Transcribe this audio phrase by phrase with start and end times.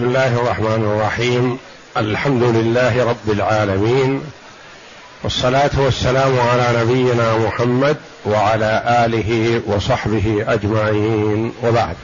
[0.00, 1.58] بسم الله الرحمن الرحيم.
[1.96, 4.22] الحمد لله رب العالمين.
[5.22, 11.52] والصلاة والسلام على نبينا محمد وعلى آله وصحبه أجمعين.
[11.64, 11.96] وبعد.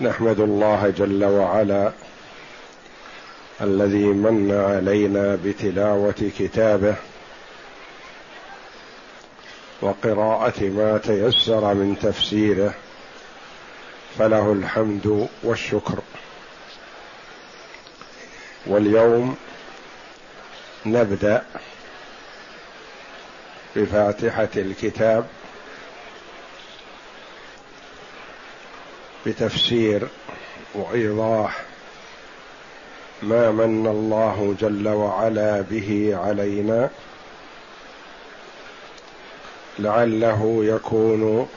[0.00, 1.92] نحمد الله جل وعلا
[3.60, 6.94] الذي من علينا بتلاوة كتابه
[9.82, 12.74] وقراءة ما تيسر من تفسيره.
[14.18, 15.98] فله الحمد والشكر.
[18.66, 19.36] واليوم
[20.86, 21.42] نبدأ
[23.76, 25.26] بفاتحة الكتاب
[29.26, 30.08] بتفسير
[30.74, 31.62] وإيضاح
[33.22, 36.90] ما من الله جل وعلا به علينا
[39.78, 41.48] لعله يكون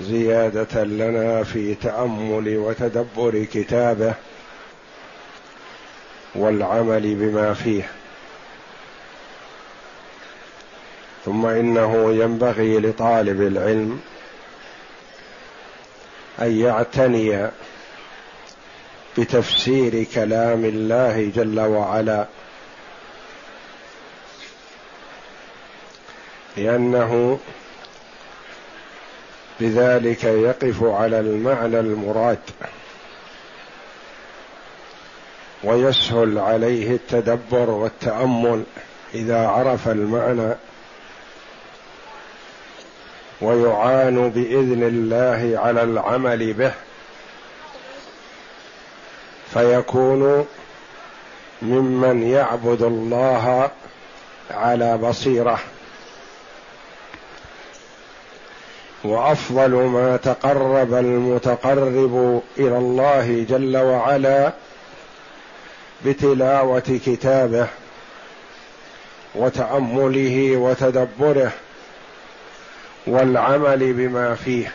[0.00, 4.14] زيادة لنا في تأمل وتدبر كتابه
[6.34, 7.90] والعمل بما فيه.
[11.24, 14.00] ثم إنه ينبغي لطالب العلم
[16.42, 17.50] أن يعتني
[19.18, 22.26] بتفسير كلام الله جل وعلا.
[26.56, 27.38] لأنه
[29.60, 32.38] بذلك يقف على المعنى المراد.
[35.64, 38.64] ويسهل عليه التدبر والتأمل
[39.14, 40.54] إذا عرف المعنى.
[43.40, 46.72] ويعان بإذن الله على العمل به.
[49.54, 50.46] فيكون
[51.62, 53.70] ممن يعبد الله
[54.50, 55.58] على بصيرة.
[59.04, 64.52] وأفضل ما تقرب المتقرب إلى الله جل وعلا
[66.04, 67.66] بتلاوة كتابه
[69.34, 71.52] وتأمله وتدبره
[73.06, 74.72] والعمل بما فيه.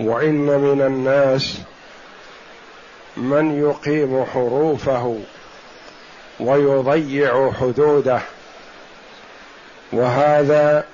[0.00, 1.58] وإن من الناس
[3.16, 5.18] من يقيم حروفه
[6.40, 8.20] ويضيع حدوده
[9.92, 10.84] وهذا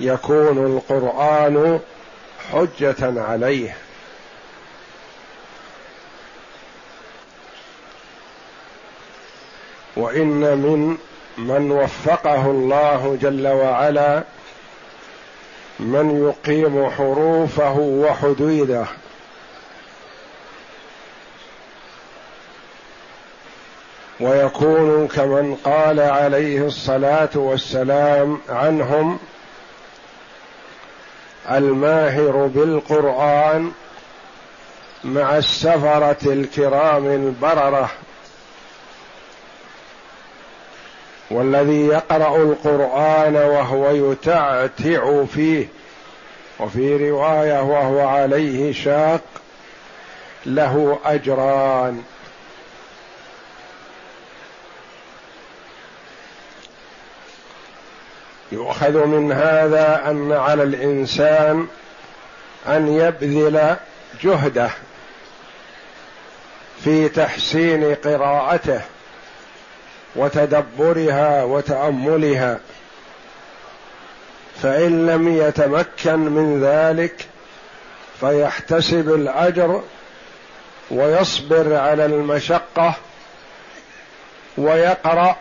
[0.00, 1.80] يكون القرآن
[2.52, 3.76] حجة عليه.
[9.96, 10.96] وإن من
[11.38, 14.22] من وفقه الله جل وعلا
[15.80, 18.86] من يقيم حروفه وحدوده.
[24.20, 29.18] ويكون كمن قال عليه الصلاة والسلام عنهم
[31.50, 33.72] الماهر بالقرآن
[35.04, 37.90] مع السفرة الكرام البررة.
[41.30, 45.68] والذي يقرأ القرآن وهو يتعتع فيه.
[46.58, 49.20] وفي رواية وهو عليه شاق
[50.46, 52.02] له أجران.
[58.52, 61.66] يؤخذ من هذا أن على الإنسان
[62.66, 63.76] أن يبذل
[64.22, 64.70] جهده
[66.84, 68.80] في تحسين قراءته.
[70.16, 72.58] وتدبرها وتأملها.
[74.62, 77.26] فإن لم يتمكن من ذلك
[78.20, 79.82] فيحتسب الأجر
[80.90, 82.94] ويصبر على المشقة
[84.58, 85.36] ويقرأ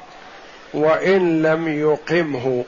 [0.73, 2.65] وإن لم يقمه.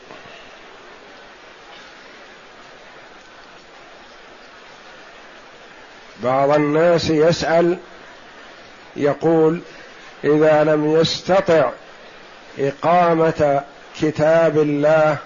[6.24, 7.78] بعض الناس يسأل
[8.96, 9.62] يقول
[10.24, 11.72] إذا لم يستطع
[12.60, 13.64] إقامة
[14.02, 15.18] كتاب الله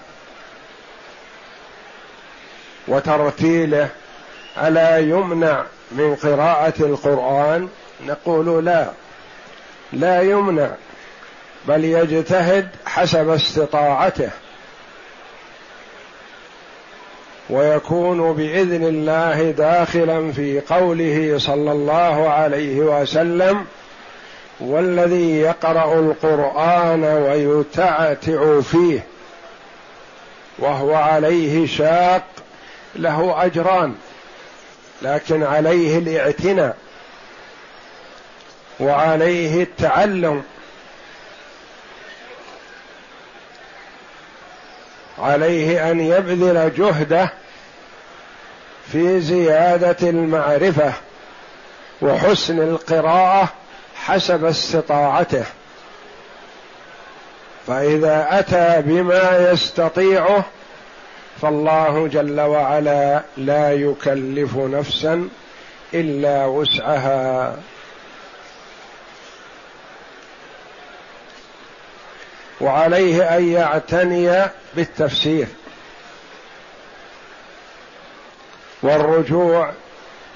[2.88, 3.88] وترتيله
[4.62, 7.68] ألا يمنع من قراءة القرآن؟
[8.06, 8.86] نقول لا
[9.92, 10.70] لا يمنع
[11.68, 14.30] بل يجتهد حسب استطاعته
[17.50, 23.66] ويكون بإذن الله داخلا في قوله صلى الله عليه وسلم
[24.62, 29.06] والذي يقرأ القرآن ويتعتع فيه
[30.58, 32.24] وهو عليه شاق
[32.94, 33.94] له أجران
[35.02, 36.76] لكن عليه الاعتناء
[38.80, 40.42] وعليه التعلم.
[45.18, 47.32] عليه أن يبذل جهده
[48.92, 50.92] في زيادة المعرفة
[52.02, 53.52] وحسن القراءة
[54.06, 55.44] حسب استطاعته.
[57.66, 60.44] فإذا أتى بما يستطيعه
[61.42, 65.28] فالله جل وعلا لا يكلف نفسا
[65.94, 67.56] إلا وسعها.
[72.60, 74.42] وعليه أن يعتني
[74.76, 75.46] بالتفسير.
[78.82, 79.72] والرجوع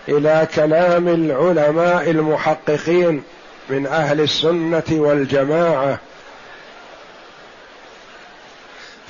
[0.08, 3.22] إلى كلام العلماء المحققين.
[3.68, 5.98] من أهل السنة والجماعة.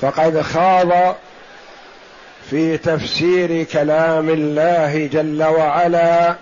[0.00, 1.17] فقد خاض
[2.50, 6.37] في تفسير كلام الله جل وعلا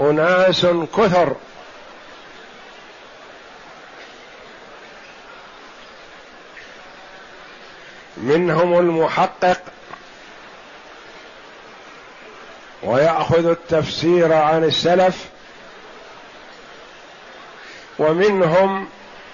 [0.00, 1.36] أناس كثر.
[8.16, 9.60] منهم المحقق
[12.82, 15.24] ويأخذ التفسير عن السلف
[17.98, 18.86] ومنهم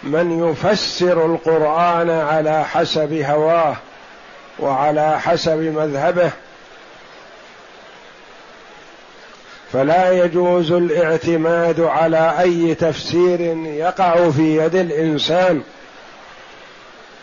[0.03, 3.77] من يفسر القرآن على حسب هواه
[4.59, 6.31] وعلى حسب مذهبه.
[9.73, 15.63] فلا يجوز الاعتماد على أي تفسير يقع في يد الإنسان.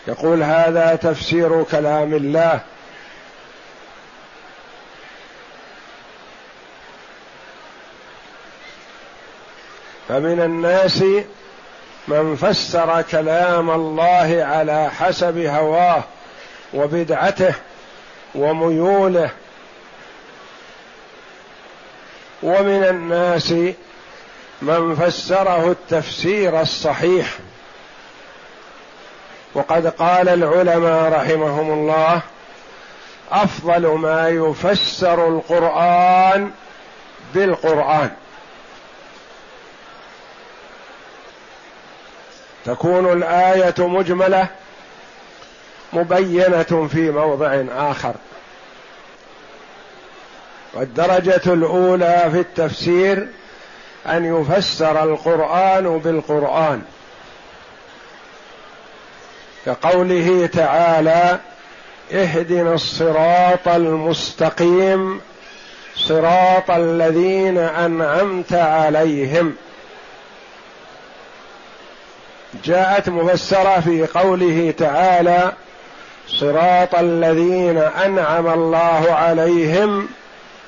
[0.08, 2.60] يقول هذا تفسير كلام الله.
[10.08, 11.04] فمن الناس
[12.08, 16.02] من فسر كلام الله على حسب هواه
[16.74, 17.54] وبدعته
[18.34, 19.30] وميوله.
[22.42, 23.54] ومن الناس
[24.62, 27.38] من فسره التفسير الصحيح.
[29.54, 32.20] وقد قال العلماء رحمهم الله
[33.32, 36.50] أفضل ما يفسر القرآن
[37.34, 38.10] بالقرآن.
[42.68, 44.46] تكون الآية مجملة
[45.92, 48.14] مبينة في موضع آخر.
[50.74, 53.28] والدرجة الأولى في التفسير
[54.06, 56.82] أن يفسر القرآن بالقرآن.
[59.66, 61.38] كقوله تعالى
[62.12, 65.20] اهدنا الصراط المستقيم
[65.96, 69.56] صراط الذين أنعمت عليهم.
[72.64, 75.52] جاءت مفسره في قوله تعالى
[76.28, 80.08] صراط الذين أنعم الله عليهم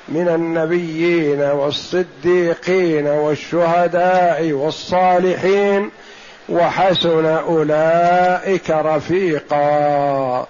[0.07, 5.91] من النبيين والصديقين والشهداء والصالحين
[6.49, 10.47] وحسن أولئك رفيقا.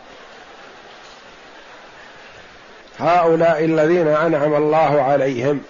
[3.00, 5.62] هؤلاء الذين أنعم الله عليهم.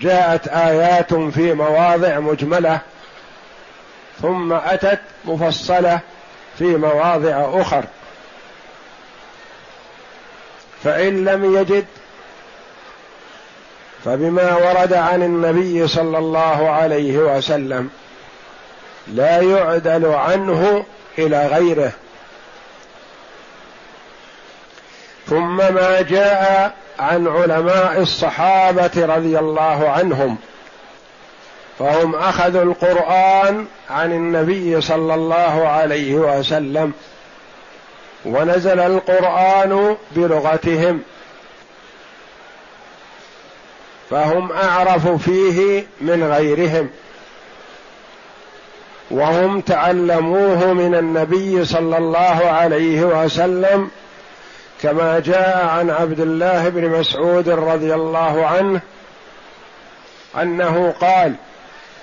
[0.00, 2.80] جاءت آيات في مواضع مجملة
[4.22, 6.00] ثم أتت مفصلة
[6.58, 7.84] في مواضع أخر.
[10.84, 11.86] فإن لم يجد
[14.04, 17.90] فبما ورد عن النبي صلى الله عليه وسلم
[19.06, 20.84] لا يعدل عنه
[21.18, 21.92] إلى غيره.
[25.26, 30.36] ثم ما جاء عن علماء الصحابة رضي الله عنهم.
[31.78, 36.92] فهم أخذوا القرآن عن النبي صلى الله عليه وسلم
[38.24, 41.02] ونزل القرآن بلغتهم.
[44.10, 46.90] فهم أعرف فيه من غيرهم.
[49.10, 53.90] وهم تعلموه من النبي صلى الله عليه وسلم
[54.82, 58.80] كما جاء عن عبد الله بن مسعود رضي الله عنه
[60.42, 61.34] أنه قال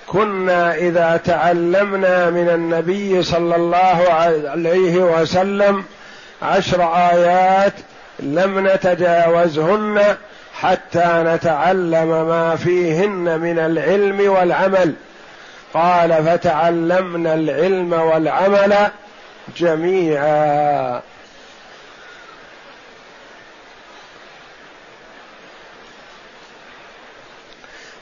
[0.06, 5.84] كنا إذا تعلمنا من النبي صلى الله عليه وسلم
[6.42, 7.72] عشر آيات
[8.20, 10.16] لم نتجاوزهن
[10.54, 14.94] حتى نتعلم ما فيهن من العلم والعمل.
[15.74, 18.74] قال فتعلمنا العلم والعمل
[19.56, 21.00] جميعا.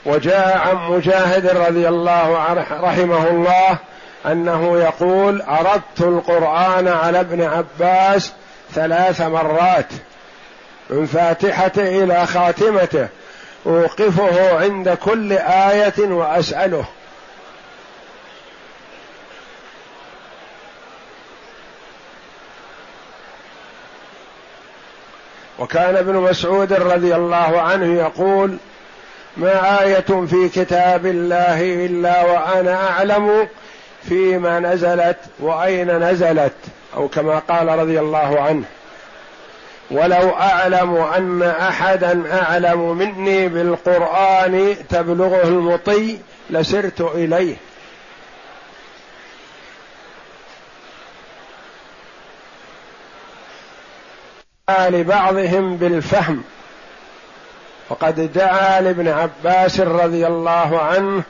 [0.05, 3.77] وجاء عن مجاهد رضي الله عنه رحمه الله
[4.25, 8.31] أنه يقول أردت القرآن على ابن عباس
[8.73, 9.87] ثلاث مرات
[10.89, 13.07] من فاتحته إلى خاتمته
[13.65, 16.85] أوقفه عند كل آية وأسأله.
[25.59, 28.57] وكان ابن مسعود رضي الله عنه يقول
[29.37, 33.47] ما آية في كتاب الله إلا وأنا أعلم
[34.03, 36.53] فيما نزلت وأين نزلت
[36.95, 38.63] أو كما قال رضي الله عنه
[39.91, 46.17] ولو أعلم أن احدا أعلم مني بالقرآن تبلغه المطي
[46.49, 47.55] لسرت إليه.
[54.69, 56.43] لبعضهم بالفهم
[57.89, 61.23] وقد دعا لابن عباس رضي الله عنه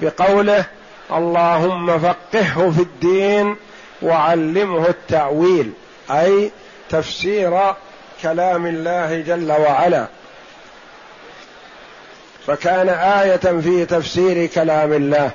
[0.00, 0.64] بقوله
[1.12, 3.56] اللهم فقهه في الدين
[4.02, 5.72] وعلمه التأويل
[6.10, 6.50] أي
[6.90, 7.74] تفسير
[8.22, 10.06] كلام الله جل وعلا.
[12.46, 15.30] فكان آية في تفسير كلام الله.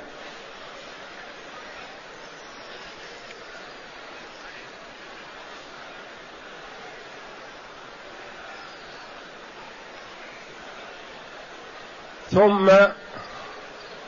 [12.32, 12.70] ثم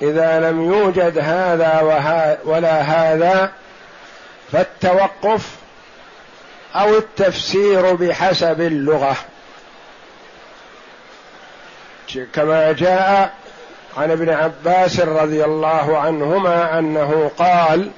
[0.03, 1.81] إذا لم يوجد هذا
[2.45, 3.53] ولا هذا
[4.53, 5.51] فالتوقف
[6.75, 9.17] أو التفسير بحسب اللغة.
[12.33, 13.35] كما جاء
[13.97, 17.91] عن ابن عباس رضي الله عنهما أنه قال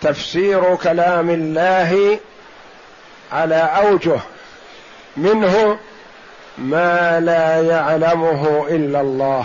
[0.00, 2.18] تفسير كلام الله
[3.32, 4.20] على أوجه
[5.16, 5.78] منه
[6.58, 9.44] ما لا يعلمه إلا الله.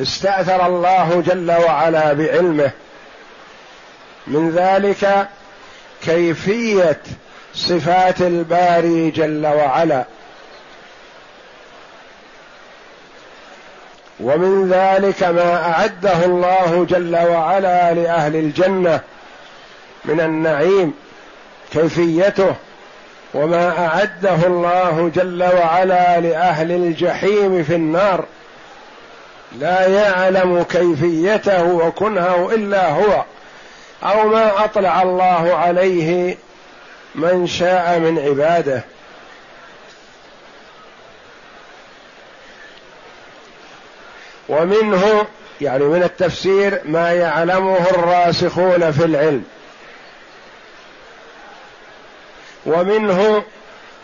[0.00, 2.70] استأثر الله جل وعلا بعلمه.
[4.26, 5.28] من ذلك
[6.02, 7.00] كيفية
[7.54, 10.04] صفات الباري جل وعلا.
[14.20, 19.00] ومن ذلك ما أعده الله جل وعلا لأهل الجنة
[20.04, 20.94] من النعيم.
[21.74, 22.54] كيفيته
[23.34, 28.24] وما أعده الله جل وعلا لأهل الجحيم في النار.
[29.58, 33.24] لا يعلم كيفيته وكنهه إلا هو
[34.02, 36.36] أو ما أطلع الله عليه
[37.14, 38.82] من شاء من عباده.
[44.48, 45.26] ومنه
[45.60, 49.44] يعني من التفسير ما يعلمه الراسخون في العلم.
[52.66, 53.42] ومنه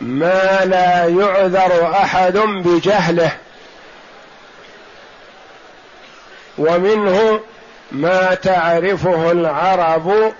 [0.00, 3.33] ما لا يعذر أحد بجهله.
[6.59, 7.40] ومنه
[7.93, 10.33] ما تعرفه العرب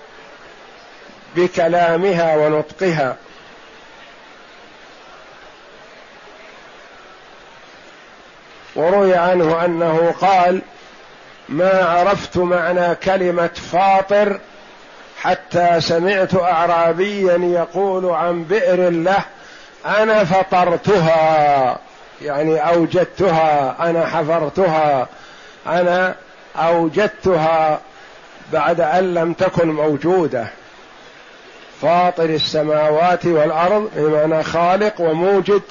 [1.37, 3.17] بكلامها ونطقها.
[8.77, 10.63] وروي عنه أنه قال
[11.49, 14.41] ما عرفت معنى كلمة فاطر
[15.21, 19.23] حتى سمعت اعرابيا يقول عن بئر له
[19.87, 21.79] أنا فطرتها
[22.23, 25.09] يعني أوجدتها أنا حفرتها
[25.67, 26.15] أنا
[26.57, 27.81] أوجدتها
[28.53, 30.47] بعد أن لم تكن موجودة.
[31.83, 35.63] فاطر السماوات والأرض بمعنى خالق وموجد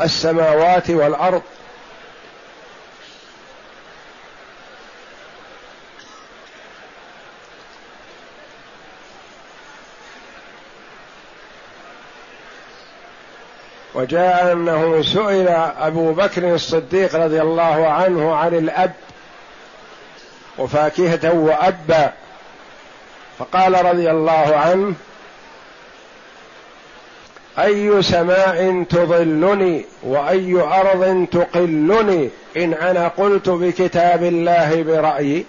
[0.00, 1.42] السماوات والأرض.
[13.94, 15.48] وجاء أنه سئل
[15.78, 18.92] أبو بكر الصديق رضي الله عنه عن الأب
[20.58, 22.12] وفاكهه وابا
[23.38, 24.94] فقال رضي الله عنه
[27.58, 35.46] أي سماء تظلني وأي أرض تقلني؟ إن أنا قلت بكتاب الله برأيي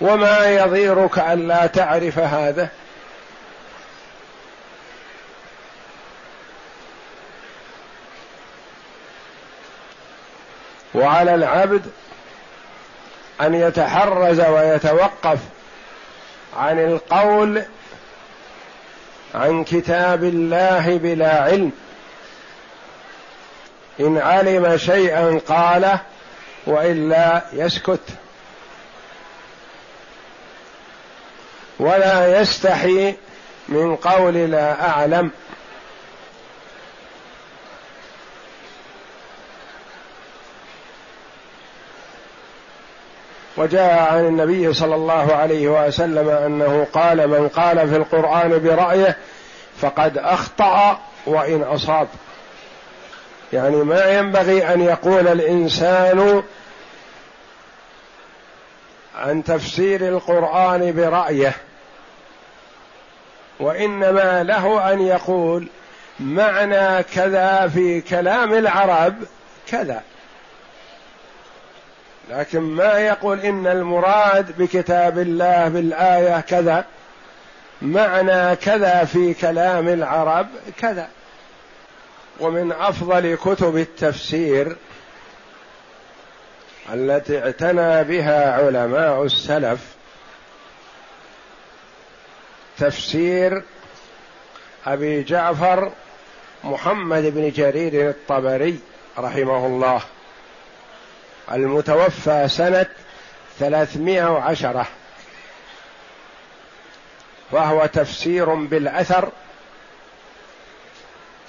[0.00, 2.68] وما يضيرك الا تعرف هذا؟
[10.96, 11.82] وعلى العبد
[13.40, 15.38] أن يتحرز ويتوقف
[16.56, 17.62] عن القول
[19.34, 21.72] عن كتاب الله بلا علم.
[24.00, 26.00] إن علم شيئا قاله
[26.66, 28.00] وإلا يسكت.
[31.78, 33.14] ولا يستحي
[33.68, 35.30] من قول لا أعلم.
[43.56, 49.16] وجاء عن النبي صلى الله عليه وسلم أنه قال من قال في القرآن برأيه
[49.80, 52.08] فقد أخطأ وإن أصاب.
[53.52, 56.42] يعني ما ينبغي أن يقول الإنسان
[59.16, 61.52] عن تفسير القرآن برأيه
[63.60, 65.68] وإنما له أن يقول
[66.20, 69.14] معنى كذا في كلام العرب
[69.68, 70.02] كذا.
[72.30, 76.84] لكن ما يقول إن المراد بكتاب الله بالآية كذا.
[77.82, 80.46] معنى كذا في كلام العرب
[80.78, 81.08] كذا.
[82.40, 84.76] ومن أفضل كتب التفسير
[86.92, 89.80] التي اعتنى بها علماء السلف
[92.78, 93.62] تفسير
[94.86, 95.92] أبي جعفر
[96.64, 98.78] محمد بن جرير الطبري
[99.18, 100.02] رحمه الله.
[101.52, 102.86] المتوفى سنة
[103.58, 104.86] ثلاثمائة وعشرة.
[107.50, 109.28] وهو تفسير بالأثر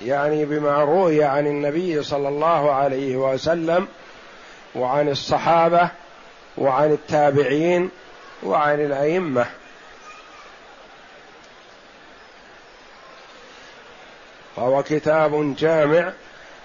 [0.02, 3.88] يعني بما روي عن النبي صلى الله عليه وسلم
[4.76, 5.90] وعن الصحابة
[6.58, 7.90] وعن التابعين
[8.44, 9.46] وعن الأئمة.
[14.56, 16.12] وهو كتاب جامع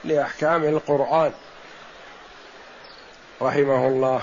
[0.05, 1.33] لأحكام القرآن.
[3.43, 4.23] رحمه الله.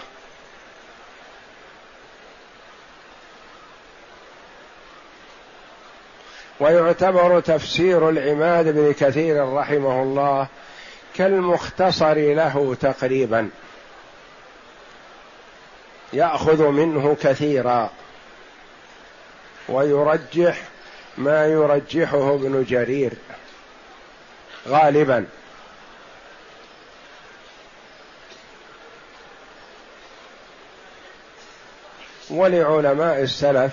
[6.60, 10.48] ويعتبر تفسير العماد بن كثير رحمه الله
[11.16, 13.50] كالمختصر له تقريبا.
[16.14, 17.90] يأخذ منه كثيرا.
[19.70, 20.62] ويرجح
[21.18, 23.14] ما يرجحه ابن جرير.
[24.68, 25.26] غالبا.
[32.29, 33.71] ولعلماء السلف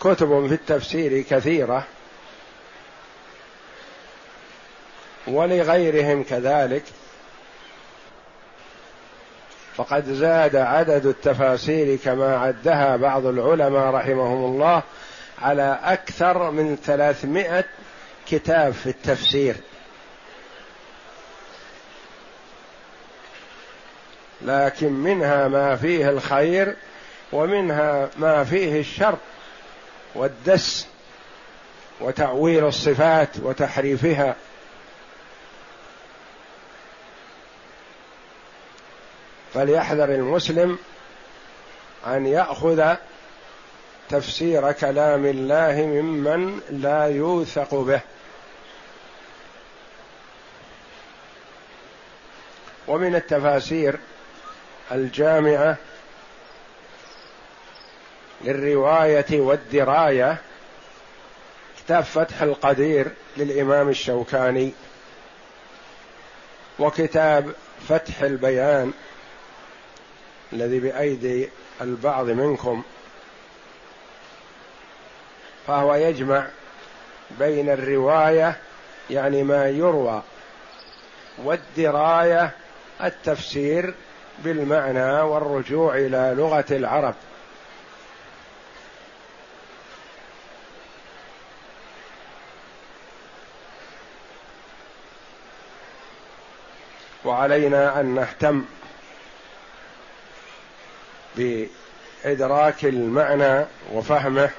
[0.00, 1.86] كتب في التفسير كثيرة
[5.26, 6.82] ولغيرهم كذلك
[9.74, 14.82] فقد زاد عدد التفاسير كما عدها بعض العلماء رحمهم الله
[15.38, 17.64] على أكثر من ثلاثمائة
[18.28, 19.56] كتاب في التفسير.
[24.42, 26.76] لكن منها ما فيه الخير
[27.32, 29.18] ومنها ما فيه الشر
[30.14, 30.86] والدس
[32.00, 34.36] وتأويل الصفات وتحريفها.
[39.54, 40.78] فليحذر المسلم
[42.06, 42.94] أن يأخذ
[44.08, 48.00] تفسير كلام الله ممن لا يوثق به.
[52.88, 53.98] ومن التفاسير
[54.92, 55.76] الجامعة
[58.40, 60.38] للرواية والدراية
[61.78, 64.72] كتاب فتح القدير للإمام الشوكاني
[66.78, 67.54] وكتاب
[67.88, 68.92] فتح البيان
[70.52, 71.48] الذي بأيدي
[71.80, 72.82] البعض منكم.
[75.66, 76.46] فهو يجمع
[77.38, 78.56] بين الرواية
[79.10, 80.22] يعني ما يروى
[81.38, 82.50] والدراية
[83.04, 83.94] التفسير
[84.44, 87.14] بالمعنى والرجوع إلى لغة العرب.
[97.24, 98.64] وعلينا أن نهتم
[101.36, 104.50] بإدراك المعنى وفهمه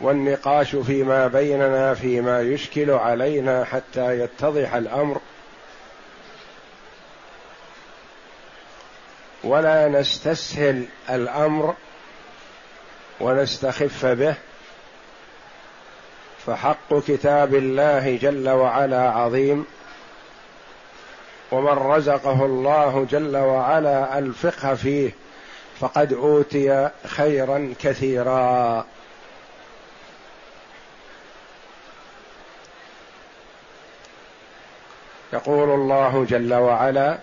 [0.00, 5.20] والنقاش فيما بيننا فيما يشكل علينا حتى يتضح الأمر.
[9.44, 11.74] ولا نستسهل الأمر
[13.20, 14.34] ونستخف به
[16.46, 19.66] فحق كتاب الله جل وعلا عظيم
[21.52, 25.10] ومن رزقه الله جل وعلا الفقه فيه
[25.80, 28.84] فقد أوتي خيرا كثيرا.
[35.32, 37.18] يقول الله جل وعلا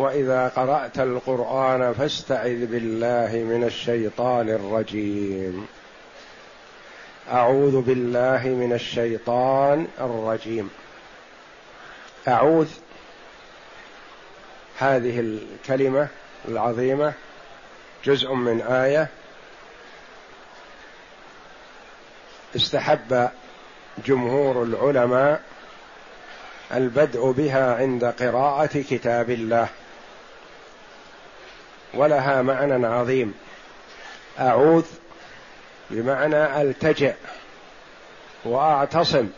[0.00, 5.66] وإذا قرأت القرآن فاستعذ بالله من الشيطان الرجيم.
[7.32, 10.70] أعوذ بالله من الشيطان الرجيم.
[12.28, 12.68] أعوذ
[14.78, 16.08] هذه الكلمة
[16.48, 17.12] العظيمة
[18.04, 19.08] جزء من آية
[22.56, 23.28] استحب
[24.06, 25.42] جمهور العلماء
[26.74, 29.68] البدء بها عند قراءة كتاب الله.
[31.94, 33.34] ولها معنى عظيم.
[34.38, 34.84] أعوذ
[35.90, 37.14] بمعنى التجئ
[38.44, 39.28] وأعتصم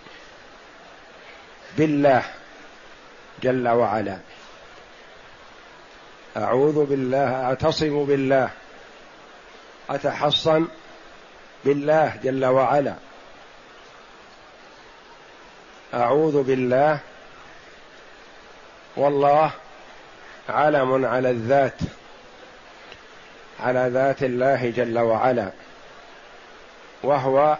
[1.76, 2.22] بالله
[3.42, 4.18] جل وعلا.
[6.36, 8.50] أعوذ بالله أعتصم بالله
[9.90, 10.68] أتحصن
[11.64, 12.94] بالله جل وعلا.
[15.94, 16.98] أعوذ بالله
[18.96, 19.50] والله
[20.48, 21.80] علم على الذات.
[23.62, 25.50] على ذات الله جل وعلا
[27.02, 27.56] وهو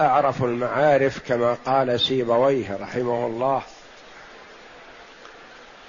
[0.00, 3.62] أعرف المعارف كما قال سيبويه رحمه الله.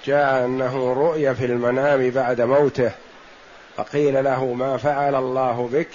[0.06, 2.90] جاء أنه رؤي في المنام بعد موته
[3.76, 5.88] فقيل له ما فعل الله بك؟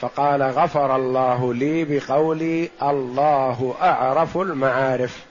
[0.00, 5.24] فقال غفر الله لي بقولي الله أعرف المعارف.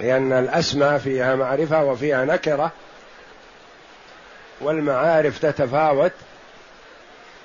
[0.00, 2.72] لأن الأسماء فيها معرفة وفيها نكرة
[4.60, 6.12] والمعارف تتفاوت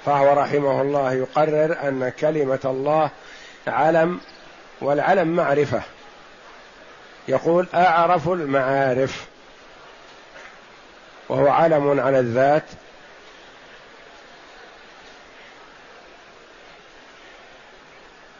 [0.06, 3.10] فهو رحمه الله يقرر أن كلمة الله
[3.67, 4.19] علم
[4.82, 5.82] والعلم معرفة.
[7.28, 9.26] يقول أعرف المعارف
[11.30, 12.63] وهو علم على الذات.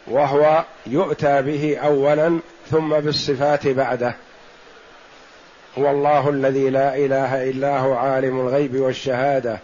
[0.06, 4.14] وهو يؤتى به اولا ثم بالصفات بعده.
[5.78, 9.58] هو الله الذي لا إله إلا هو عالم الغيب والشهادة.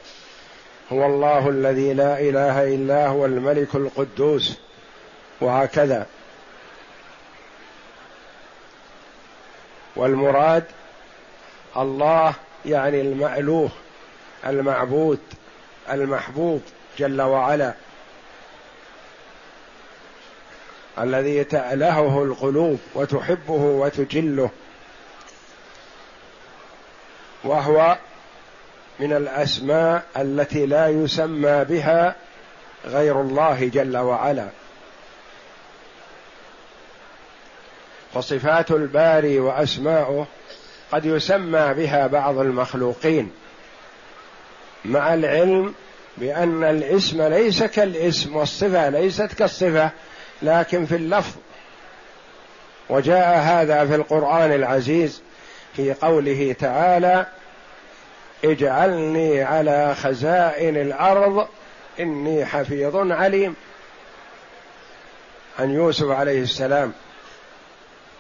[0.92, 4.59] هو الله الذي لا إله إلا هو الملك القدوس.
[5.40, 6.07] وهكذا.
[9.96, 10.64] والمراد
[11.77, 12.35] الله
[12.66, 13.70] يعني المألوه
[14.46, 15.18] المعبود
[15.90, 16.62] المحبوب
[16.99, 17.75] جل وعلا.
[20.99, 24.51] الذي تألهه القلوب وتحبه وتجله.
[27.50, 27.98] وهو
[29.00, 32.14] من الأسماء التي لا يسمى بها
[32.84, 34.48] غير الله جل وعلا.
[38.14, 40.26] فصفات الباري وأسماؤه
[40.92, 43.32] قد يسمى بها بعض المخلوقين
[44.84, 45.74] مع العلم
[46.18, 49.90] بأن الاسم ليس كالاسم والصفة ليست كالصفة
[50.42, 51.36] لكن في اللفظ.
[52.90, 55.22] وجاء هذا في القرآن العزيز
[55.76, 57.26] في قوله تعالى
[58.44, 61.48] اجعلني على خزائن الأرض
[62.00, 63.57] إني حفيظ عليم.
[65.59, 66.92] عن يوسف عليه السلام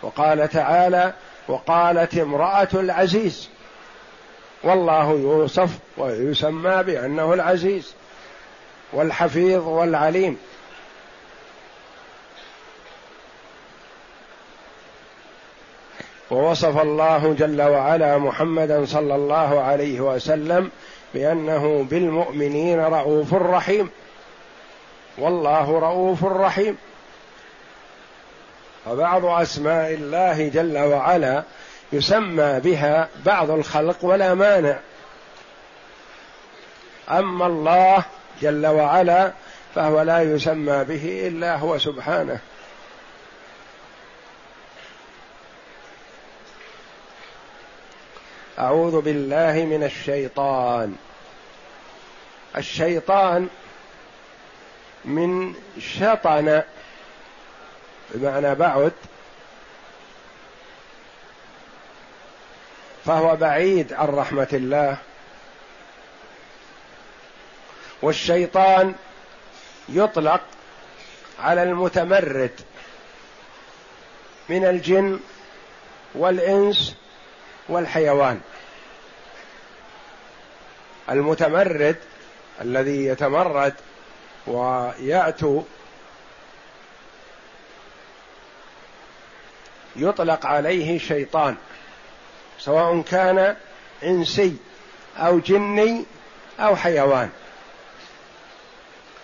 [0.02, 1.12] وقال تعالى
[1.48, 3.48] وقالت امرأة العزيز.
[4.62, 7.94] والله يوصف ويسمى بأنه العزيز
[8.92, 10.38] والحفيظ والعليم.
[16.30, 20.70] ووصف الله جل وعلا محمدا صلى الله عليه وسلم
[21.14, 23.90] بأنه بالمؤمنين رؤوف رحيم.
[25.18, 26.76] والله رؤوف رحيم.
[28.84, 31.42] فبعض أسماء الله جل وعلا
[31.92, 34.78] يسمى بها بعض الخلق ولا مانع.
[37.10, 38.04] أما الله
[38.42, 39.32] جل وعلا
[39.74, 42.38] فهو لا يسمى به إلا هو سبحانه.
[48.60, 50.96] أعوذ بالله من الشيطان.
[52.56, 53.48] الشيطان
[55.04, 56.62] من شطن
[58.10, 58.92] بمعنى بعد
[63.04, 64.96] فهو بعيد عن رحمة الله.
[68.02, 68.94] والشيطان
[69.88, 70.40] يطلق
[71.38, 72.60] على المتمرد
[74.48, 75.20] من الجن
[76.14, 76.96] والإنس
[77.70, 78.40] والحيوان.
[81.10, 81.96] المتمرد
[82.60, 83.74] الذي يتمرد
[84.46, 85.62] ويأتو
[89.96, 91.56] يطلق عليه شيطان
[92.58, 93.56] سواء كان
[94.04, 94.56] إنسي
[95.16, 96.04] أو جني
[96.60, 97.30] أو حيوان.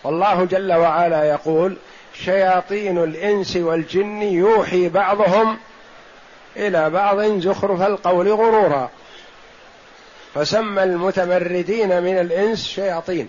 [0.04, 1.76] والله جل وعلا يقول
[2.24, 5.58] شياطين الإنس والجن يوحي بعضهم
[6.56, 8.90] إلى بعض زخرف القول غرورا.
[10.34, 13.28] فسمى المتمردين من الإنس شياطين.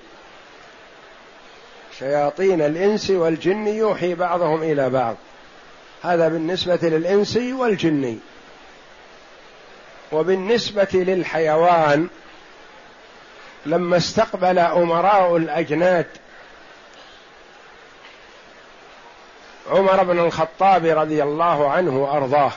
[1.99, 5.15] شياطين الإنس والجن يوحي بعضهم إلى بعض.
[6.03, 8.19] هذا بالنسبة للإنس والجن.
[10.11, 12.07] وبالنسبة للحيوان
[13.65, 16.05] لما استقبل أمراء الأجناد
[19.69, 22.51] عمر بن الخطاب رضي الله عنه وأرضاه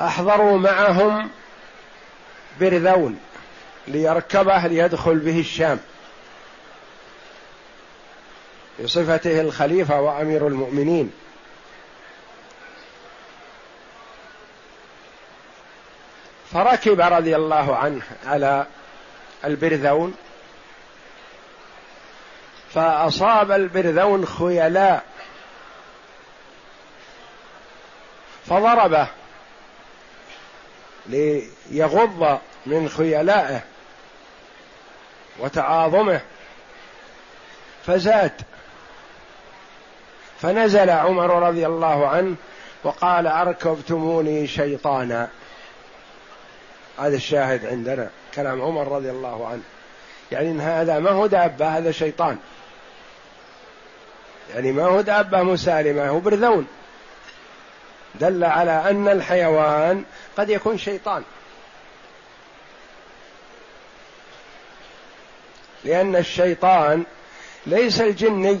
[0.00, 1.30] أحضروا معهم
[2.60, 3.20] برذون
[3.88, 5.80] ليركبه ليدخل به الشام.
[8.84, 10.46] بصفته الخليفة وأمير
[16.52, 18.66] فركب رضي الله عنه على
[19.44, 20.14] البرذون
[22.74, 25.04] فأصاب البرذون خيلاء.
[28.46, 29.21] فضربه.
[31.06, 33.60] ليغض من خيلائه
[35.38, 36.20] وتعاظمه
[37.86, 38.32] فزاد.
[40.40, 42.34] فنزل عمر رضي الله عنه
[42.84, 45.28] وقال أركبتموني شيطانا.
[46.98, 49.62] هذا الشاهد عندنا كلام عمر رضي الله عنه.
[50.32, 52.38] يعني إن هذا ما هو دابة هذا شيطان.
[54.54, 56.66] يعني ما هو دابة مسالمة هو برذون.
[58.14, 60.04] دل على أن الحيوان
[60.36, 61.22] قد يكون شيطان.
[65.84, 67.04] لأن الشيطان
[67.66, 68.60] ليس الجني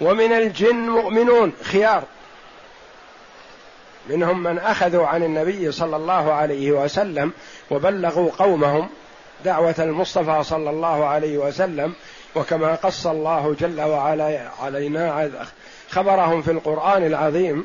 [0.00, 2.04] ومن الجن مؤمنون خيار.
[4.08, 7.32] منهم من أخذوا عن النبي صلى الله عليه وسلم
[7.70, 8.88] وبلغوا قومهم
[9.44, 11.94] دعوة المصطفى صلى الله عليه وسلم
[12.34, 15.30] وكما قص الله جل وعلا علينا
[15.90, 17.64] خبرهم في القرآن العظيم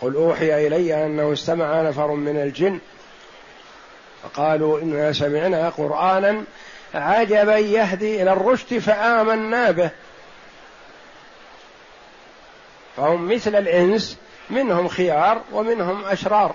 [0.00, 2.78] قل أوحي إلي أنه استمع نفر من الجن.
[4.22, 6.44] فقالوا إنا سمعنا قرآنا
[6.94, 9.90] عجبا يهدي إلى الرشد فآمنا به.
[12.96, 14.18] فهم مثل الإنس
[14.50, 16.54] منهم خيار ومنهم أشرار.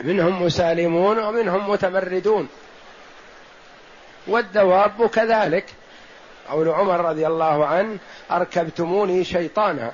[0.00, 2.48] منهم مسالمون ومنهم متمردون.
[4.26, 5.64] والدواب كذلك.
[6.48, 7.98] قول عمر رضي الله عنه
[8.30, 9.92] أركبتموني شيطانا.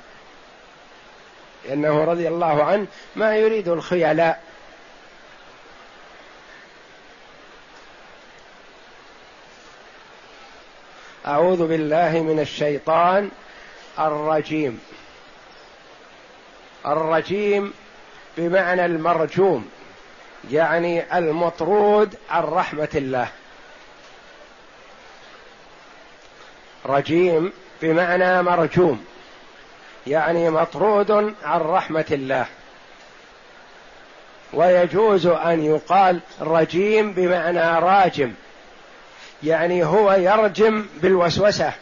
[1.65, 4.43] لأنه رضي الله عنه ما يريد الخيلاء.
[11.27, 13.31] أعوذ بالله من الشيطان
[13.99, 14.79] الرجيم.
[16.85, 17.73] الرجيم
[18.37, 19.69] بمعنى المرجوم
[20.51, 23.27] يعني المطرود عن رحمة الله.
[26.85, 29.05] رجيم بمعنى مرجوم.
[30.07, 31.11] يعني مطرود
[31.43, 32.45] عن رحمة الله.
[34.53, 38.33] ويجوز أن يقال رجيم بمعنى راجم.
[39.43, 41.73] يعني هو يرجم بالوسوسة.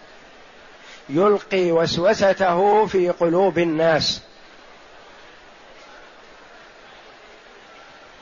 [1.09, 4.21] يلقي وسوسته في قلوب الناس.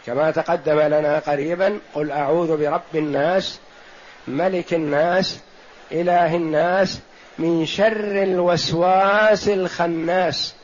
[0.05, 3.59] كما تقدم لنا قريبا قل أعوذ برب الناس
[4.27, 5.39] ملك الناس
[5.91, 6.99] إله الناس
[7.39, 10.55] من شر الوسواس الخناس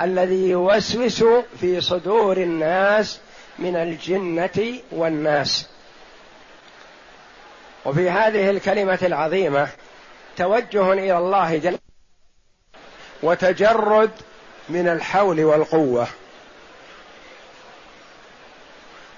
[0.00, 1.24] الذي يوسوس
[1.60, 3.20] في صدور الناس
[3.58, 5.68] من الجنة والناس.
[7.84, 9.68] وفي هذه الكلمة العظيمة
[10.36, 11.78] توجه إلى الله جل
[13.22, 14.10] وتجرد
[14.68, 16.06] من الحول والقوة.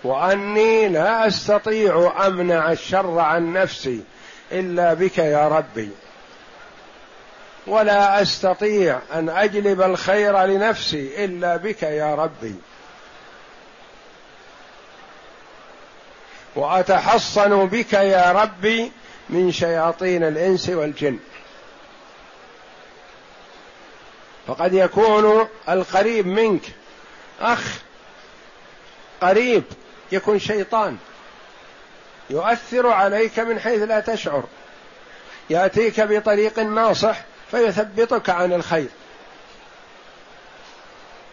[0.04, 4.04] وأني لا أستطيع أمنع الشر عن نفسي
[4.52, 5.90] إلا بك يا ربي.
[7.66, 12.54] ولا أستطيع أن أجلب الخير لنفسي إلا بك يا ربي.
[16.56, 18.92] وأتحصن بك يا ربي
[19.28, 21.18] من شياطين الإنس والجن.
[24.46, 26.62] فقد يكون القريب منك
[27.40, 27.78] أخ
[29.20, 29.62] قريب
[30.12, 30.96] يكون شيطان
[32.30, 34.44] يؤثر عليك من حيث لا تشعر.
[35.50, 37.20] يأتيك بطريق ناصح
[37.54, 38.88] فيثبطك عن الخير.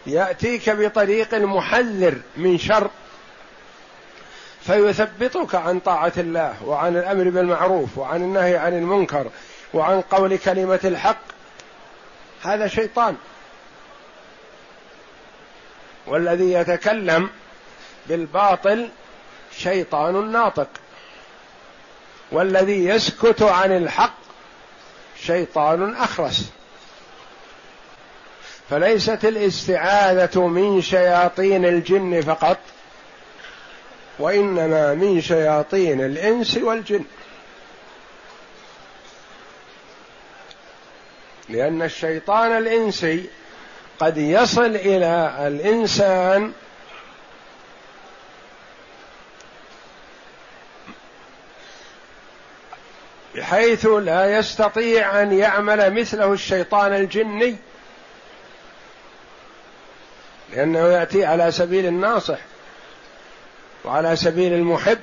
[0.06, 2.90] يأتيك بطريق محذر من شر
[4.66, 9.30] فيثبطك عن طاعة الله وعن الأمر بالمعروف وعن النهي عن المنكر
[9.74, 11.22] وعن قول كلمة الحق.
[12.42, 13.16] هذا شيطان.
[16.06, 17.30] والذي يتكلم
[18.08, 18.88] بالباطل
[19.56, 20.68] شيطان ناطق.
[22.32, 24.21] والذي يسكت عن الحق
[25.26, 26.50] شيطان أخرس.
[28.70, 32.58] فليست الاستعاذة من شياطين الجن فقط
[34.18, 37.04] وإنما من شياطين الإنس والجن.
[41.48, 43.24] لأن الشيطان الإنسي
[43.98, 46.52] قد يصل إلى الإنسان
[53.34, 57.56] بحيث لا يستطيع أن يعمل مثله الشيطان الجني.
[60.52, 62.38] لأنه يأتي على سبيل الناصح
[63.84, 65.00] وعلى سبيل المحب.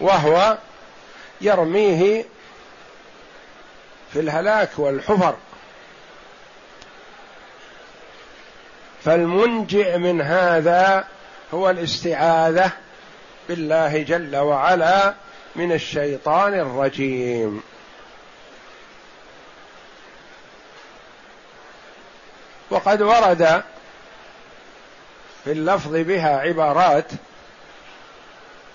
[0.00, 0.58] وهو
[1.40, 2.24] يرميه
[4.12, 5.36] في الهلاك والحفر.
[9.04, 11.04] فالمنجئ من هذا
[11.54, 12.72] هو الاستعاذة
[13.48, 15.14] بالله جل وعلا
[15.56, 17.62] من الشيطان الرجيم.
[22.70, 23.62] وقد ورد
[25.44, 27.06] في اللفظ بها عبارات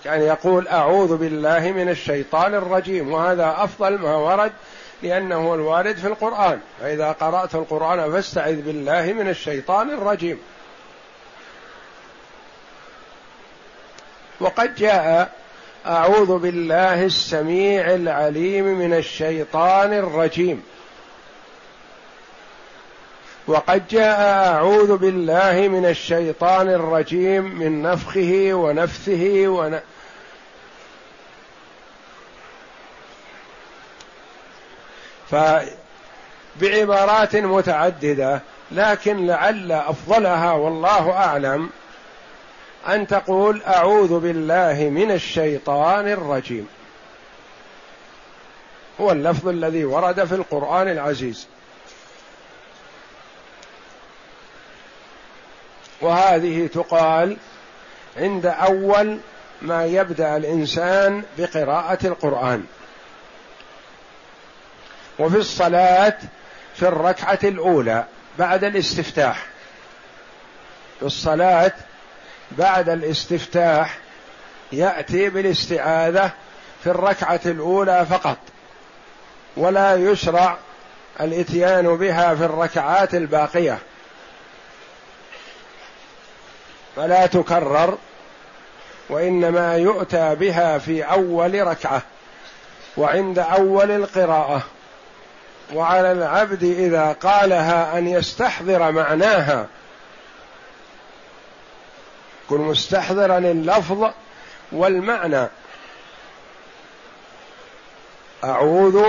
[0.04, 4.52] كان يقول أعوذ بالله من الشيطان الرجيم وهذا أفضل ما ورد
[5.02, 6.60] لأنه الوارد في القرآن.
[6.80, 10.38] فإذا قرأت القرآن فاستعذ بالله من الشيطان الرجيم.
[14.40, 15.30] وقد جاء
[15.86, 20.62] أعوذ بالله السميع العليم من الشيطان الرجيم.
[23.46, 24.20] وقد جاء
[24.54, 29.80] أعوذ بالله من الشيطان الرجيم من نفخه ونفثه ون...
[36.60, 38.40] فبعبارات متعددة
[38.72, 41.70] لكن لعل أفضلها والله أعلم
[42.88, 46.68] أن تقول أعوذ بالله من الشيطان الرجيم.
[49.00, 51.46] هو اللفظ الذي ورد في القرآن العزيز.
[56.00, 57.36] وهذه تقال
[58.16, 59.18] عند أول
[59.62, 62.64] ما يبدأ الإنسان بقراءة القرآن.
[65.18, 66.18] وفي الصلاة
[66.74, 68.04] في الركعة الأولى
[68.38, 69.46] بعد الاستفتاح.
[71.00, 71.72] في الصلاة
[72.50, 73.98] بعد الاستفتاح
[74.72, 76.30] يأتي بالاستعاذة
[76.84, 78.38] في الركعة الأولى فقط
[79.56, 80.58] ولا يشرع
[81.20, 83.78] الإتيان بها في الركعات الباقية
[86.96, 87.98] فلا تكرر
[89.08, 92.02] وإنما يؤتى بها في أول ركعة
[92.96, 94.62] وعند أول القراءة
[95.74, 99.66] وعلى العبد إذا قالها أن يستحضر معناها
[102.50, 104.10] كن مستحضرا اللفظ
[104.72, 105.48] والمعنى.
[108.44, 109.04] أعوذ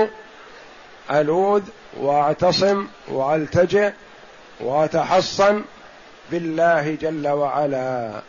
[1.11, 1.63] ألوذ
[1.97, 3.91] وأعتصم وألتجئ
[4.59, 5.61] وأتحصن
[6.31, 8.21] بالله جل وعلا.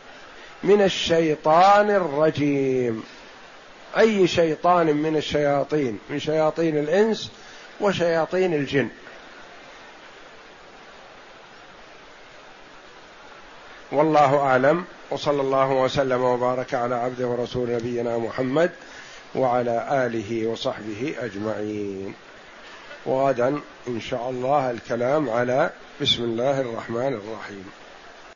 [0.64, 3.04] من الشيطان الرجيم.
[3.98, 7.30] أي شيطان من الشياطين؟ من شياطين الإنس
[7.80, 8.88] وشياطين الجن.
[13.92, 14.84] والله أعلم.
[15.10, 18.70] وصلى الله وسلم وبارك على عبده ورسول نبينا محمد
[19.34, 22.14] وعلى آله وصحبه أجمعين.
[23.06, 25.70] وغدا إن شاء الله الكلام على
[26.00, 27.70] بسم الله الرحمن الرحيم.